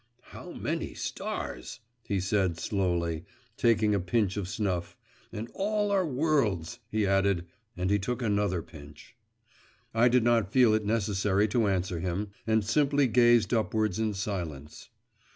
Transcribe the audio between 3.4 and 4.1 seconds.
taking a